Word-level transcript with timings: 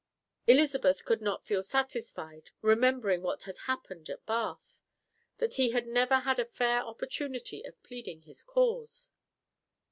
Elizabeth 0.47 1.05
could 1.05 1.21
not 1.21 1.45
feel 1.45 1.61
satisfied, 1.61 2.49
remembering 2.63 3.21
what 3.21 3.43
had 3.43 3.59
happened 3.69 4.09
at 4.09 4.25
Bath, 4.25 4.81
that 5.37 5.53
he 5.53 5.69
had 5.73 5.87
ever 5.95 6.15
had 6.21 6.39
a 6.39 6.45
fair 6.45 6.81
opportunity 6.81 7.61
of 7.63 7.83
pleading 7.83 8.23
his 8.23 8.41
cause. 8.43 9.11